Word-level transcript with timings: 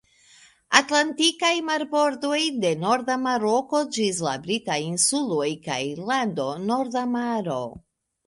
Atlantikaj 0.77 1.51
marbordoj, 1.65 2.39
de 2.63 2.71
norda 2.85 3.17
Maroko 3.25 3.83
ĝis 3.97 4.23
la 4.29 4.33
britaj 4.47 4.79
insuloj 4.87 5.51
kaj 5.67 5.79
Irlando; 5.91 6.47
Norda 6.73 7.05
Maro. 7.17 7.63